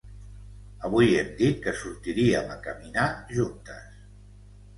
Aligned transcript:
Avui 0.87 1.09
hem 1.19 1.29
dit 1.41 1.59
que 1.65 1.73
sortiríem 1.81 2.49
a 2.55 2.59
caminar 2.69 3.07
juntes. 3.37 4.03